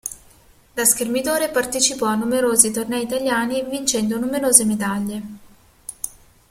Da 0.73 0.83
schermidore 0.83 1.51
partecipò 1.51 2.07
a 2.07 2.15
numerosi 2.15 2.71
tornei 2.71 3.03
italiani 3.03 3.63
vincendo 3.65 4.17
numerose 4.17 4.65
medaglie. 4.65 5.21